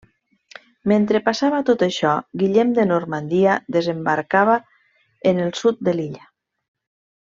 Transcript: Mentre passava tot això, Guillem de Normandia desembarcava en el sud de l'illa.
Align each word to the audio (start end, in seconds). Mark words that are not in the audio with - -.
Mentre 0.91 1.21
passava 1.27 1.59
tot 1.67 1.85
això, 1.89 2.15
Guillem 2.43 2.73
de 2.79 2.87
Normandia 2.89 3.61
desembarcava 3.79 4.59
en 5.35 5.47
el 5.49 5.57
sud 5.65 5.89
de 5.91 5.99
l'illa. 6.01 6.31